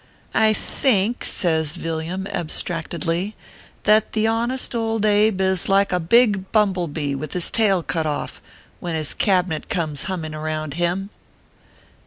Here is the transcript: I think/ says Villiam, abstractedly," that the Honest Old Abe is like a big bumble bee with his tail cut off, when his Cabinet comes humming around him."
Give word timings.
I 0.33 0.53
think/ 0.53 1.23
says 1.23 1.75
Villiam, 1.75 2.25
abstractedly," 2.25 3.35
that 3.83 4.13
the 4.13 4.25
Honest 4.25 4.73
Old 4.73 5.05
Abe 5.05 5.39
is 5.41 5.69
like 5.69 5.91
a 5.91 5.99
big 5.99 6.51
bumble 6.51 6.87
bee 6.87 7.13
with 7.13 7.33
his 7.33 7.51
tail 7.51 7.83
cut 7.83 8.07
off, 8.07 8.41
when 8.79 8.95
his 8.95 9.13
Cabinet 9.13 9.69
comes 9.69 10.05
humming 10.05 10.33
around 10.33 10.73
him." 10.73 11.11